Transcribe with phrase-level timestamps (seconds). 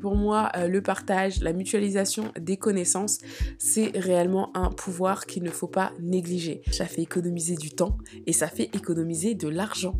[0.00, 3.18] Pour moi, euh, le partage, la mutualisation des connaissances,
[3.58, 6.62] c'est réellement un pouvoir qu'il ne faut pas négliger.
[6.72, 9.94] Ça fait économiser du temps et ça fait économiser de l'argent.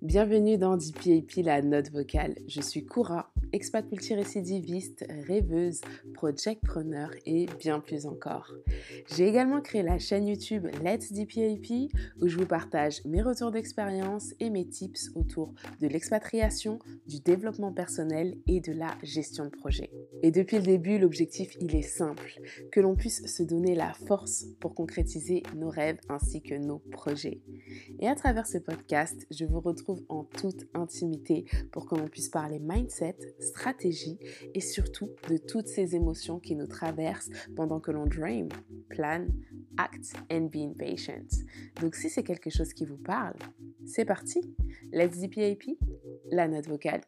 [0.00, 2.36] Bienvenue dans DPAP, la note vocale.
[2.46, 5.80] Je suis Koura, expat multirécidiviste, rêveuse,
[6.12, 8.52] projectpreneur et bien plus encore.
[9.14, 14.34] J'ai également créé la chaîne YouTube Let's DPAP où je vous partage mes retours d'expérience
[14.40, 19.90] et mes tips autour de l'expatriation, du développement personnel et de la gestion de projet.
[20.22, 22.40] Et depuis le début, l'objectif il est simple,
[22.72, 27.40] que l'on puisse se donner la force pour concrétiser nos rêves ainsi que nos projets.
[28.00, 32.28] Et à travers ce podcast, je vous retrouve en toute intimité pour que l'on puisse
[32.28, 34.18] parler mindset, stratégie
[34.54, 38.48] et surtout de toutes ces émotions qui nous traversent pendant que l'on dream,
[38.88, 39.26] plan,
[39.76, 41.44] act and be impatient.
[41.80, 43.36] Donc si c'est quelque chose qui vous parle,
[43.86, 44.40] c'est parti.
[44.92, 45.76] Let's DPAP,
[46.30, 47.02] la note vocale.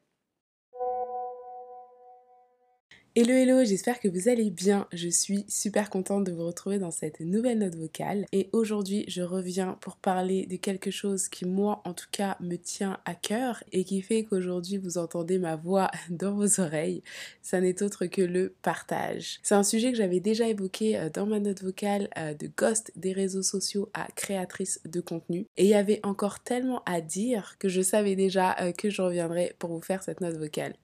[3.19, 4.87] Hello hello, j'espère que vous allez bien.
[4.93, 9.23] Je suis super contente de vous retrouver dans cette nouvelle note vocale et aujourd'hui je
[9.23, 13.65] reviens pour parler de quelque chose qui moi en tout cas me tient à cœur
[13.73, 17.03] et qui fait qu'aujourd'hui vous entendez ma voix dans vos oreilles.
[17.41, 19.39] Ça n'est autre que le partage.
[19.43, 22.93] C'est un sujet que j'avais déjà évoqué euh, dans ma note vocale euh, de ghost
[22.97, 27.57] des réseaux sociaux à créatrice de contenu et il y avait encore tellement à dire
[27.59, 30.75] que je savais déjà euh, que je reviendrais pour vous faire cette note vocale.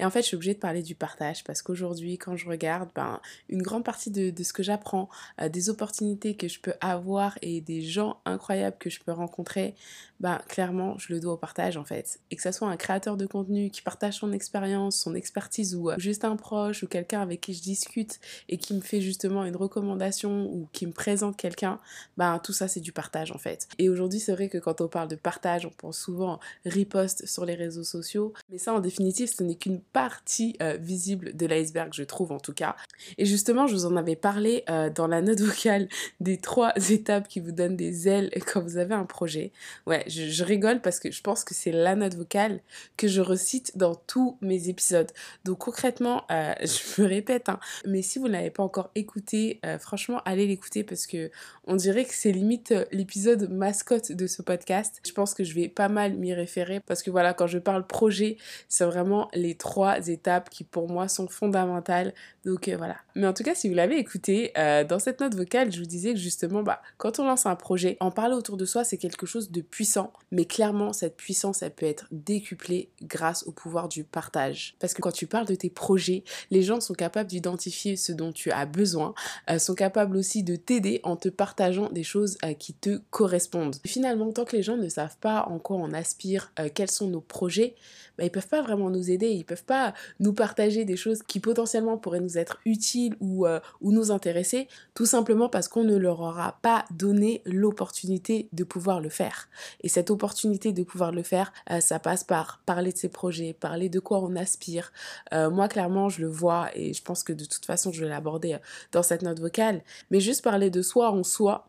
[0.00, 2.88] Et en fait, je suis obligée de parler du partage parce qu'aujourd'hui, quand je regarde,
[2.94, 3.20] ben,
[3.50, 5.10] une grande partie de, ce que j'apprends,
[5.42, 9.74] euh, des opportunités que je peux avoir et des gens incroyables que je peux rencontrer,
[10.18, 12.18] ben, clairement, je le dois au partage en fait.
[12.30, 15.90] Et que ce soit un créateur de contenu qui partage son expérience, son expertise ou
[15.90, 19.44] euh, juste un proche ou quelqu'un avec qui je discute et qui me fait justement
[19.44, 21.78] une recommandation ou qui me présente quelqu'un,
[22.16, 23.68] ben, tout ça, c'est du partage en fait.
[23.78, 27.44] Et aujourd'hui, c'est vrai que quand on parle de partage, on pense souvent riposte sur
[27.44, 28.32] les réseaux sociaux.
[28.50, 32.38] Mais ça, en définitive, ce n'est qu'une partie euh, visible de l'iceberg, je trouve en
[32.38, 32.76] tout cas.
[33.18, 35.88] Et justement, je vous en avais parlé euh, dans la note vocale
[36.20, 39.52] des trois étapes qui vous donnent des ailes quand vous avez un projet.
[39.86, 42.60] Ouais, je, rigole parce que je pense que c'est la note vocale
[42.96, 45.10] que je recite dans tous mes épisodes.
[45.44, 49.60] Donc concrètement, euh, je me répète, hein, mais si vous ne l'avez pas encore écouté,
[49.78, 51.30] franchement, allez l'écouter parce que
[51.64, 55.00] on dirait que c'est limite l'épisode mascotte de ce podcast.
[55.06, 57.86] Je pense que je vais pas mal m'y référer parce que voilà, quand je parle
[57.86, 58.36] projet,
[58.68, 62.14] c'est vraiment les trois étapes qui pour moi sont fondamentales.
[62.44, 62.96] Donc euh, voilà.
[63.14, 65.86] Mais en tout cas, si vous l'avez écouté, euh, dans cette note vocale, je vous
[65.86, 68.96] disais que justement, bah, quand on lance un projet, en parler autour de soi, c'est
[68.96, 70.12] quelque chose de puissant.
[70.30, 74.74] Mais clairement, cette puissance, elle peut être décuplée grâce au pouvoir du partage.
[74.78, 78.32] Parce que quand tu parles de tes projets, les gens sont capables d'identifier ce dont
[78.32, 79.14] tu as besoin,
[79.50, 83.76] euh, sont capables aussi de t'aider en te partageant des choses qui te correspondent.
[83.86, 87.20] finalement, tant que les gens ne savent pas en quoi on aspire, quels sont nos
[87.20, 87.74] projets,
[88.16, 89.69] bah, ils peuvent pas vraiment nous aider peuvent pas
[90.18, 94.68] nous partager des choses qui potentiellement pourraient nous être utiles ou, euh, ou nous intéresser,
[94.94, 99.48] tout simplement parce qu'on ne leur aura pas donné l'opportunité de pouvoir le faire.
[99.82, 103.52] Et cette opportunité de pouvoir le faire, euh, ça passe par parler de ses projets,
[103.52, 104.92] parler de quoi on aspire.
[105.32, 108.08] Euh, moi, clairement, je le vois et je pense que de toute façon, je vais
[108.08, 108.56] l'aborder
[108.92, 109.82] dans cette note vocale.
[110.10, 111.66] Mais juste parler de soi en soi,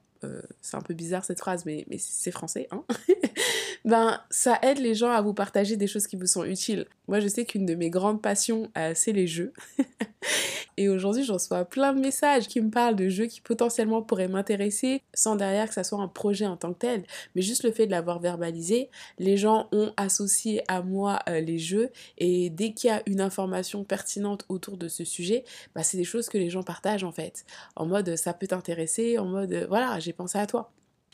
[0.62, 2.84] c'est un peu bizarre cette phrase, mais, mais c'est français, hein
[3.86, 6.86] ben ça aide les gens à vous partager des choses qui vous sont utiles.
[7.08, 9.54] Moi, je sais qu'une de mes grandes passions, euh, c'est les jeux.
[10.78, 14.28] Et aujourd'hui, j'en reçois plein de messages qui me parlent de jeux qui potentiellement pourraient
[14.28, 17.04] m'intéresser, sans derrière que ça soit un projet en tant que tel,
[17.36, 18.90] mais juste le fait de l'avoir verbalisé,
[19.20, 23.22] les gens ont associé à moi euh, les jeux, et dès qu'il y a une
[23.22, 25.44] information pertinente autour de ce sujet,
[25.76, 27.46] bah, c'est des choses que les gens partagent en fait.
[27.76, 30.72] En mode, ça peut t'intéresser, en mode, voilà, j'ai pensé à toi.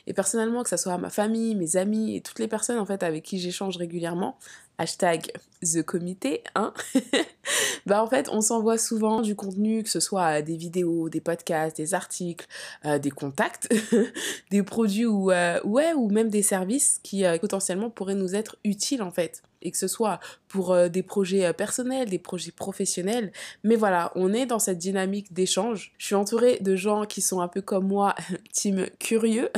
[0.07, 3.03] Et personnellement, que ce soit ma famille, mes amis et toutes les personnes en fait
[3.03, 4.37] avec qui j'échange régulièrement,
[4.77, 5.31] hashtag
[5.63, 6.73] the comité, hein,
[7.85, 11.77] bah en fait on s'envoie souvent du contenu, que ce soit des vidéos, des podcasts,
[11.77, 12.45] des articles,
[12.85, 13.67] euh, des contacts,
[14.51, 18.57] des produits ou, euh, ouais, ou même des services qui euh, potentiellement pourraient nous être
[18.63, 22.51] utiles en fait et que ce soit pour euh, des projets euh, personnels, des projets
[22.51, 23.31] professionnels.
[23.63, 25.93] Mais voilà, on est dans cette dynamique d'échange.
[25.97, 28.15] Je suis entourée de gens qui sont un peu comme moi,
[28.53, 29.49] team curieux.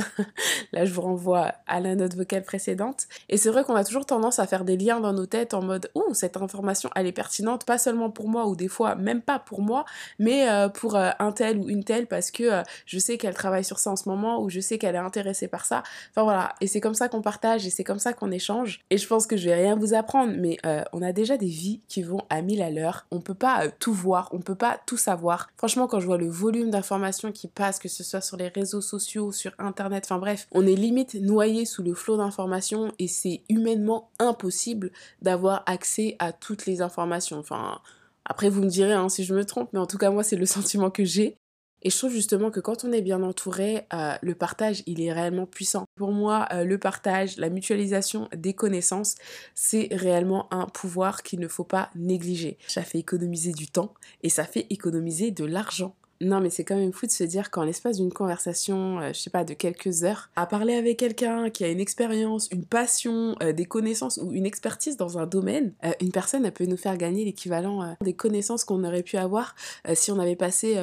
[0.72, 3.06] Là, je vous renvoie à la note vocale précédente.
[3.28, 5.62] Et c'est vrai qu'on a toujours tendance à faire des liens dans nos têtes en
[5.62, 9.22] mode, ouh, cette information, elle est pertinente, pas seulement pour moi ou des fois même
[9.22, 9.84] pas pour moi,
[10.18, 13.90] mais pour un tel ou une telle parce que je sais qu'elle travaille sur ça
[13.90, 15.82] en ce moment ou je sais qu'elle est intéressée par ça.
[16.10, 18.80] Enfin voilà, et c'est comme ça qu'on partage et c'est comme ça qu'on échange.
[18.90, 20.58] Et je pense que je vais rien vous apprendre, mais
[20.92, 23.06] on a déjà des vies qui vont à mille à l'heure.
[23.10, 25.48] On peut pas tout voir, on peut pas tout savoir.
[25.56, 28.80] Franchement, quand je vois le volume d'informations qui passent, que ce soit sur les réseaux
[28.80, 33.42] sociaux, sur internet, enfin bref, on est limite noyé sous le flot d'informations et c'est
[33.48, 34.90] humainement impossible
[35.22, 37.38] d'avoir accès à toutes les informations.
[37.38, 37.80] Enfin,
[38.24, 40.36] après vous me direz hein, si je me trompe, mais en tout cas moi c'est
[40.36, 41.36] le sentiment que j'ai.
[41.82, 45.12] Et je trouve justement que quand on est bien entouré, euh, le partage, il est
[45.12, 45.84] réellement puissant.
[45.96, 49.14] Pour moi, euh, le partage, la mutualisation des connaissances,
[49.54, 52.58] c'est réellement un pouvoir qu'il ne faut pas négliger.
[52.68, 55.94] Ça fait économiser du temps et ça fait économiser de l'argent.
[56.22, 59.18] Non, mais c'est quand même fou de se dire qu'en l'espace d'une conversation, euh, je
[59.18, 63.36] sais pas, de quelques heures, à parler avec quelqu'un qui a une expérience, une passion,
[63.42, 66.98] euh, des connaissances ou une expertise dans un domaine, euh, une personne, peut nous faire
[66.98, 69.54] gagner l'équivalent des connaissances qu'on aurait pu avoir
[69.94, 70.76] si on avait passé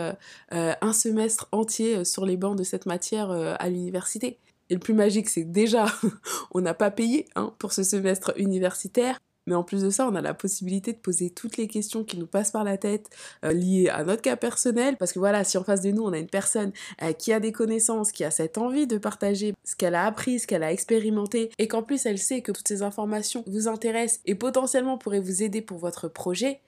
[0.51, 4.37] un semestre entier sur les bancs de cette matière à l'université.
[4.69, 5.85] Et le plus magique, c'est déjà,
[6.51, 9.17] on n'a pas payé hein, pour ce semestre universitaire.
[9.47, 12.17] Mais en plus de ça, on a la possibilité de poser toutes les questions qui
[12.17, 13.09] nous passent par la tête
[13.43, 14.95] euh, liées à notre cas personnel.
[14.97, 16.71] Parce que voilà, si en face de nous, on a une personne
[17.01, 20.39] euh, qui a des connaissances, qui a cette envie de partager ce qu'elle a appris,
[20.39, 24.21] ce qu'elle a expérimenté, et qu'en plus elle sait que toutes ces informations vous intéressent
[24.25, 26.59] et potentiellement pourraient vous aider pour votre projet,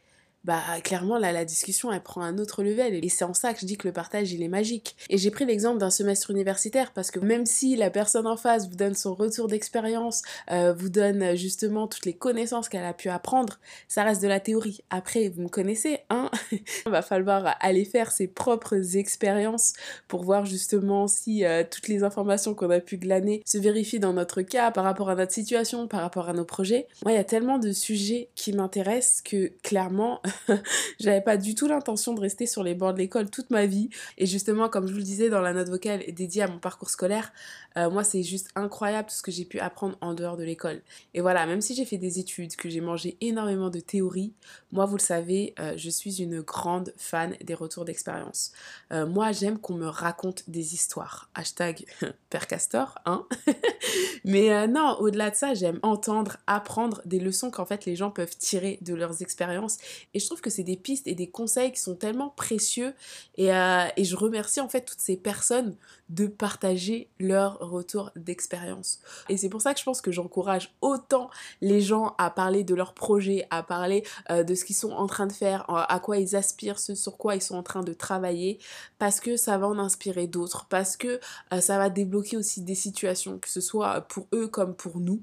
[0.46, 3.60] bah clairement là la discussion elle prend un autre level et c'est en ça que
[3.60, 4.96] je dis que le partage il est magique.
[5.10, 8.70] Et j'ai pris l'exemple d'un semestre universitaire parce que même si la personne en face
[8.70, 10.22] vous donne son retour d'expérience,
[10.52, 14.40] euh, vous donne justement toutes les connaissances qu'elle a pu apprendre, ça reste de la
[14.40, 14.82] théorie.
[14.90, 19.74] Après vous me connaissez, hein Il va falloir aller faire ses propres expériences
[20.08, 24.14] pour voir justement si euh, toutes les informations qu'on a pu glaner se vérifient dans
[24.14, 26.88] notre cas par rapport à notre situation, par rapport à nos projets.
[27.04, 30.22] Moi il y a tellement de sujets qui m'intéressent que clairement
[31.00, 33.90] j'avais pas du tout l'intention de rester sur les bords de l'école toute ma vie.
[34.18, 36.90] Et justement, comme je vous le disais dans la note vocale dédiée à mon parcours
[36.90, 37.32] scolaire,
[37.80, 40.82] euh, moi c'est juste incroyable tout ce que j'ai pu apprendre en dehors de l'école.
[41.14, 44.34] Et voilà, même si j'ai fait des études, que j'ai mangé énormément de théories,
[44.72, 48.52] moi vous le savez, euh, je suis une grande fan des retours d'expérience.
[48.92, 51.30] Euh, moi j'aime qu'on me raconte des histoires.
[51.36, 51.86] Hashtag
[52.30, 53.26] Père Castor, hein
[54.26, 58.36] Mais non, au-delà de ça, j'aime entendre, apprendre des leçons qu'en fait les gens peuvent
[58.38, 59.78] tirer de leurs expériences.
[60.14, 62.94] Et je trouve que c'est des pistes et des conseils qui sont tellement précieux.
[63.38, 65.76] Et, et je remercie en fait toutes ces personnes
[66.10, 69.00] de partager leur retour d'expérience.
[69.30, 71.30] Et c'est pour ça que je pense que j'encourage autant
[71.62, 75.08] les gens à parler de leurs projets, à parler euh, de ce qu'ils sont en
[75.08, 77.94] train de faire, à quoi ils aspirent, ce sur quoi ils sont en train de
[77.94, 78.60] travailler,
[78.98, 81.20] parce que ça va en inspirer d'autres, parce que
[81.54, 85.22] euh, ça va débloquer aussi des situations, que ce soit pour eux comme pour nous.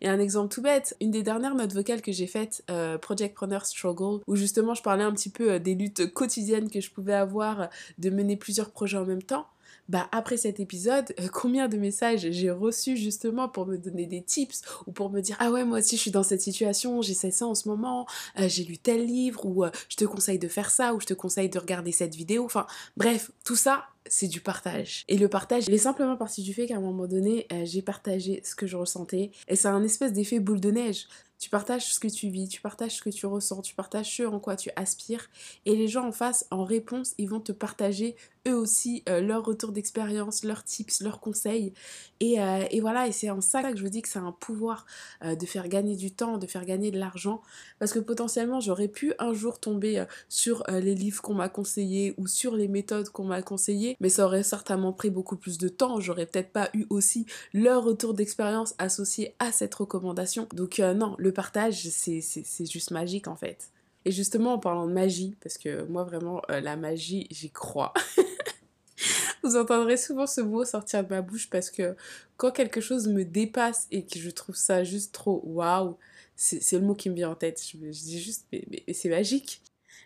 [0.00, 3.18] Et un exemple tout bête, une des dernières notes vocales que j'ai faites, euh, Project
[3.18, 7.14] Projectpreneur Struggle, où justement je parlais un petit peu des luttes quotidiennes que je pouvais
[7.14, 7.68] avoir
[7.98, 9.46] de mener plusieurs projets en même temps
[9.88, 14.22] bah après cet épisode, euh, combien de messages j'ai reçus justement pour me donner des
[14.22, 17.30] tips ou pour me dire ah ouais moi aussi je suis dans cette situation, j'essaie
[17.30, 18.06] ça en ce moment,
[18.38, 21.06] euh, j'ai lu tel livre ou euh, je te conseille de faire ça ou je
[21.06, 22.44] te conseille de regarder cette vidéo.
[22.44, 25.04] Enfin bref, tout ça c'est du partage.
[25.08, 28.40] Et le partage, il est simplement parti du fait qu'à un moment donné, j'ai partagé
[28.44, 29.30] ce que je ressentais.
[29.48, 31.06] Et c'est un espèce d'effet boule de neige.
[31.38, 34.24] Tu partages ce que tu vis, tu partages ce que tu ressens, tu partages ce
[34.24, 35.30] en quoi tu aspires.
[35.66, 38.16] Et les gens en face, en réponse, ils vont te partager
[38.48, 41.72] eux aussi euh, leur retour d'expérience, leurs tips, leurs conseils.
[42.18, 44.32] Et, euh, et voilà, et c'est en ça que je vous dis que c'est un
[44.32, 44.84] pouvoir
[45.22, 47.40] euh, de faire gagner du temps, de faire gagner de l'argent.
[47.78, 52.26] Parce que potentiellement, j'aurais pu un jour tomber sur les livres qu'on m'a conseillés ou
[52.26, 56.00] sur les méthodes qu'on m'a conseillées, mais ça aurait certainement pris beaucoup plus de temps.
[56.00, 60.48] J'aurais peut-être pas eu aussi leur retour d'expérience associé à cette recommandation.
[60.52, 63.70] Donc non, le partage, c'est juste magique en fait.
[64.04, 67.92] Et justement, en parlant de magie, parce que moi vraiment, la magie, j'y crois.
[69.42, 71.94] Vous entendrez souvent ce mot sortir de ma bouche parce que
[72.36, 75.96] quand quelque chose me dépasse et que je trouve ça juste trop waouh,
[76.36, 77.60] c'est le mot qui me vient en tête.
[77.60, 79.60] Je, dis juste, mais c'est magique.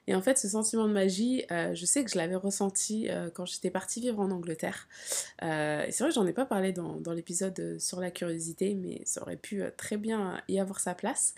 [0.07, 3.31] Et en fait, ce sentiment de magie, euh, je sais que je l'avais ressenti euh,
[3.31, 4.89] quand j'étais partie vivre en Angleterre.
[5.43, 9.23] Euh, c'est vrai que j'en ai pas parlé dans, l'épisode sur la curiosité, mais ça
[9.23, 11.35] aurait pu très bien y avoir sa place.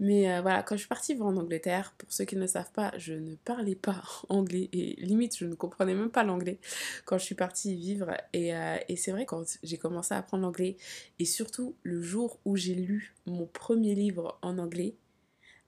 [0.00, 2.92] Mais voilà, quand je suis partie vivre en Angleterre, pour ceux qui ne savent pas,
[2.98, 6.58] je ne parlais pas anglais et limite, je ne comprenais même pas l'anglais
[7.04, 8.10] quand je suis partie vivre.
[8.32, 8.52] Et,
[8.88, 10.76] et c'est vrai, quand j'ai commencé à apprendre l'anglais,
[11.18, 14.94] et surtout le jour où j'ai lu mon premier livre en anglais,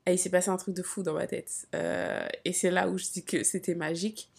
[0.06, 1.66] et il s'est passé un truc de fou dans ma tête.
[1.74, 4.30] Euh, et c'est là où je dis que c'était magique.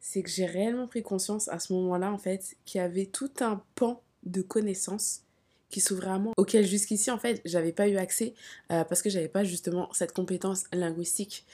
[0.00, 3.30] C'est que j'ai réellement pris conscience à ce moment-là, en fait, qu'il y avait tout
[3.40, 5.22] un pan de connaissances
[5.70, 8.34] qui s'ouvraient à moi, auxquelles jusqu'ici en fait j'avais pas eu accès
[8.70, 11.44] euh, parce que j'avais pas justement cette compétence linguistique.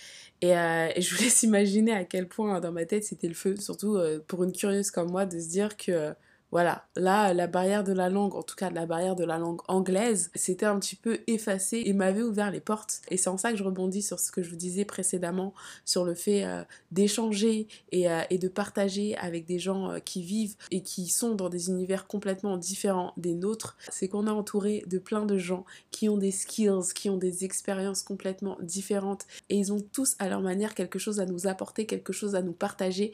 [0.43, 3.35] Et, euh, et, je vous laisse imaginer à quel point dans ma tête c'était le
[3.35, 6.13] feu, surtout pour une curieuse comme moi de se dire que
[6.51, 9.61] voilà, là, la barrière de la langue, en tout cas la barrière de la langue
[9.69, 13.03] anglaise, s'était un petit peu effacée et m'avait ouvert les portes.
[13.09, 15.55] Et c'est en ça que je rebondis sur ce que je vous disais précédemment,
[15.85, 20.57] sur le fait euh, d'échanger euh, et, de partager avec des gens euh, qui vivent
[20.73, 23.77] et qui sont dans des univers complètement différents des nôtres.
[23.91, 27.45] C'est qu'on est entouré de plein de gens qui ont des skills, qui ont des
[27.45, 31.87] expériences complètement différentes et ils ont tous à leur manière quelque chose à nous apporter,
[31.87, 33.13] quelque chose à nous partager,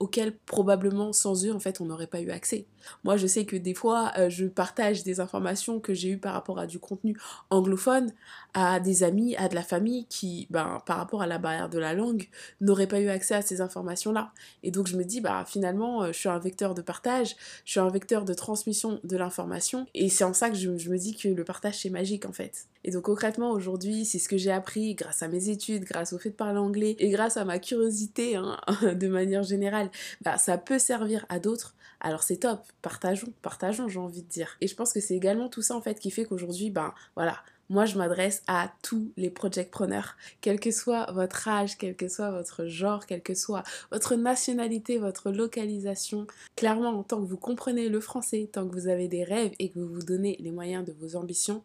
[0.00, 2.66] auquel probablement sans eux, en fait, on n'aurait pas eu accès.
[3.04, 6.32] Moi, je sais que des fois, euh, je partage des informations que j'ai eues par
[6.32, 7.16] rapport à du contenu
[7.50, 8.12] anglophone
[8.54, 11.78] à des amis, à de la famille qui, ben, par rapport à la barrière de
[11.78, 12.28] la langue,
[12.60, 14.32] n'auraient pas eu accès à ces informations-là.
[14.62, 17.72] Et donc, je me dis, bah, finalement, euh, je suis un vecteur de partage, je
[17.72, 19.86] suis un vecteur de transmission de l'information.
[19.94, 22.66] Et c'est en ça que je, me dis que le partage, c'est magique, en fait.
[22.84, 26.18] Et donc, concrètement, aujourd'hui, c'est ce que j'ai appris grâce à mes études, grâce au
[26.18, 28.58] fait de parler anglais et grâce à ma curiosité, hein,
[28.94, 29.90] de manière générale.
[30.22, 34.56] Bah, ça peut servir à d'autres alors c'est top, partageons, partageons, j'ai envie de dire.
[34.60, 37.36] Et je pense que c'est également tout ça en fait qui fait qu'aujourd'hui, ben voilà,
[37.70, 42.08] moi je m'adresse à tous les project preneurs, quel que soit votre âge, quel que
[42.08, 46.26] soit votre genre, quel que soit votre nationalité, votre localisation.
[46.56, 49.78] Clairement, tant que vous comprenez le français, tant que vous avez des rêves et que
[49.78, 51.62] vous vous donnez les moyens de vos ambitions,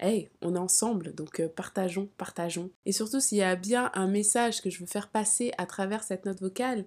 [0.00, 2.70] hey, on est ensemble, donc euh, partageons, partageons.
[2.86, 6.02] Et surtout, s'il y a bien un message que je veux faire passer à travers
[6.02, 6.84] cette note vocale,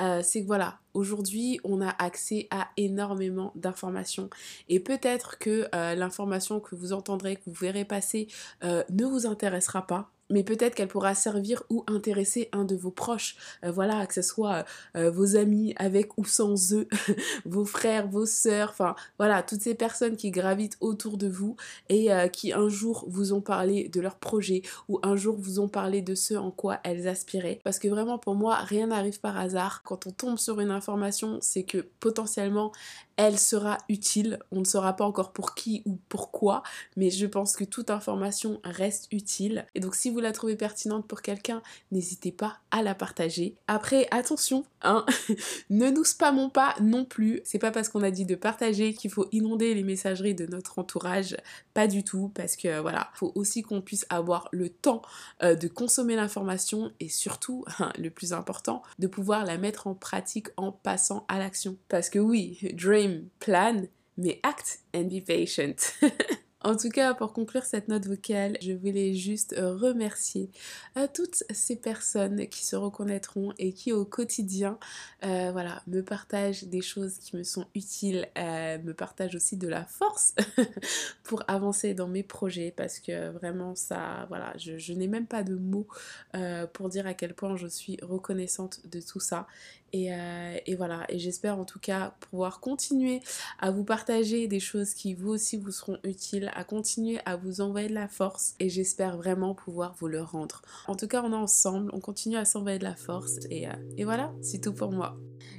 [0.00, 4.28] euh, c'est que voilà, aujourd'hui, on a accès à énormément d'informations.
[4.68, 8.28] Et peut-être que euh, l'information que vous entendrez, que vous verrez passer,
[8.62, 13.36] ne vous intéressera pas mais peut-être qu'elle pourra servir ou intéresser un de vos proches.
[13.64, 14.64] Euh, voilà, que ce soit
[14.96, 16.88] euh, vos amis avec ou sans eux,
[17.44, 21.56] vos frères, vos sœurs, enfin voilà, toutes ces personnes qui gravitent autour de vous
[21.88, 25.60] et euh, qui un jour vous ont parlé de leur projet ou un jour vous
[25.60, 27.60] ont parlé de ce en quoi elles aspiraient.
[27.64, 29.82] Parce que vraiment pour moi, rien n'arrive par hasard.
[29.84, 32.72] Quand on tombe sur une information, c'est que potentiellement
[33.16, 34.38] elle sera utile.
[34.52, 36.62] On ne saura pas encore pour qui ou pourquoi,
[36.96, 39.66] mais je pense que toute information reste utile.
[39.74, 43.56] Et donc si vous la trouvez pertinente pour quelqu'un, n'hésitez pas à la partager.
[43.68, 45.06] Après, attention, hein,
[45.70, 47.40] ne nous spammons pas non plus.
[47.44, 50.78] C'est pas parce qu'on a dit de partager qu'il faut inonder les messageries de notre
[50.78, 51.36] entourage.
[51.74, 55.02] Pas du tout, parce que voilà, faut aussi qu'on puisse avoir le temps
[55.42, 57.64] euh, de consommer l'information et surtout,
[57.98, 61.76] le plus important, de pouvoir la mettre en pratique en passant à l'action.
[61.88, 63.05] Parce que oui, Dream
[63.38, 63.82] plan,
[64.16, 65.76] mais act and be patient.
[66.66, 70.50] En tout cas, pour conclure cette note vocale, je voulais juste remercier
[70.96, 74.76] à toutes ces personnes qui se reconnaîtront et qui au quotidien,
[75.24, 79.68] euh, voilà, me partagent des choses qui me sont utiles, euh, me partagent aussi de
[79.68, 80.34] la force
[81.22, 85.54] pour avancer dans mes projets parce que vraiment ça, voilà, je, n'ai même pas de
[85.54, 85.86] mots
[86.34, 89.46] euh, pour dire à quel point je suis reconnaissante de tout ça
[89.94, 93.20] euh, et, voilà, et j'espère en tout cas pouvoir continuer
[93.58, 97.60] à vous partager des choses qui vous aussi vous seront utiles, à continuer à vous
[97.60, 98.54] envoyer de la force.
[98.60, 100.62] Et j'espère vraiment pouvoir vous le rendre.
[100.86, 103.38] En tout cas, on est ensemble, on continue à s'envoyer de la force.
[103.50, 105.16] Et, euh, et voilà, c'est tout pour moi.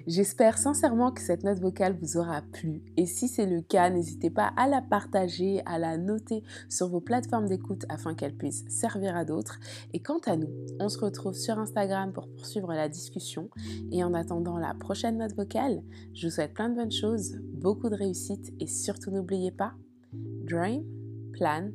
[0.08, 4.30] J'espère sincèrement que cette note vocale vous aura plu et si c'est le cas, n'hésitez
[4.30, 9.18] pas à la partager, à la noter sur vos plateformes d'écoute afin qu'elle puisse servir
[9.18, 9.60] à d'autres.
[9.92, 10.48] Et quant à nous,
[10.80, 13.50] on se retrouve sur Instagram pour poursuivre la discussion
[13.92, 15.84] et en attendant la prochaine note vocale,
[16.14, 19.74] je vous souhaite plein de bonnes choses, beaucoup de réussite et surtout n'oubliez pas,
[20.14, 20.86] dream,
[21.34, 21.70] plan,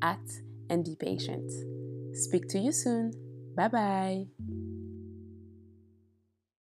[0.00, 1.50] act and be patient.
[2.14, 3.10] Speak to you soon.
[3.54, 4.63] Bye bye.